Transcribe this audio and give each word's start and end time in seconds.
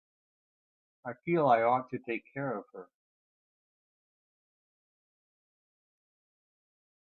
I 1.05 1.13
feel 1.23 1.45
I 1.45 1.61
ought 1.61 1.91
to 1.91 1.99
take 1.99 2.23
care 2.33 2.57
of 2.57 2.65
her. 2.73 2.89